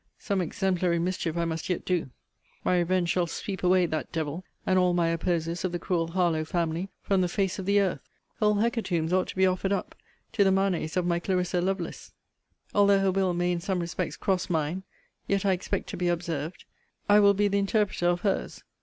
Some 0.17 0.41
exemplary 0.41 0.97
mischief 0.97 1.37
I 1.37 1.45
must 1.45 1.69
yet 1.69 1.85
do. 1.85 2.09
My 2.63 2.79
revenge 2.79 3.09
shall 3.09 3.27
sweep 3.27 3.61
away 3.61 3.85
that 3.85 4.11
devil, 4.11 4.43
and 4.65 4.79
all 4.79 4.95
my 4.95 5.09
opposers 5.09 5.63
of 5.63 5.71
the 5.71 5.77
cruel 5.77 6.07
Harlowe 6.07 6.43
family, 6.43 6.89
from 7.03 7.21
the 7.21 7.27
face 7.27 7.59
of 7.59 7.67
the 7.67 7.79
earth. 7.79 8.01
Whole 8.39 8.55
hecatombs 8.55 9.13
ought 9.13 9.27
to 9.27 9.35
be 9.35 9.45
offered 9.45 9.71
up 9.71 9.93
to 10.31 10.43
the 10.43 10.51
manes 10.51 10.97
of 10.97 11.05
my 11.05 11.19
Clarissa 11.19 11.61
Lovelace. 11.61 12.13
Although 12.73 12.97
her 13.01 13.11
will 13.11 13.35
may 13.35 13.51
in 13.51 13.59
some 13.61 13.79
respects 13.79 14.17
cross 14.17 14.49
mine, 14.49 14.81
yet 15.27 15.45
I 15.45 15.51
expect 15.51 15.87
to 15.89 15.97
be 15.97 16.07
observed. 16.07 16.65
I 17.07 17.19
will 17.19 17.35
be 17.35 17.47
the 17.47 17.59
interpreter 17.59 18.07
of 18.07 18.21
her's. 18.21 18.63